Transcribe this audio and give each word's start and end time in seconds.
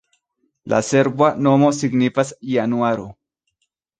La 0.71 0.79
serba 0.87 1.27
nomo 1.49 1.69
signifas 1.81 2.33
januaro. 2.55 3.05